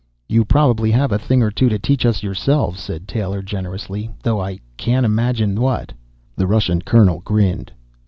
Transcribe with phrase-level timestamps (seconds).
[0.27, 4.41] "You probably have a thing or two to teach us yourselves," said Taylor generously, "though
[4.41, 5.93] I can't imagine what."
[6.35, 7.71] The Russian colonel grinned.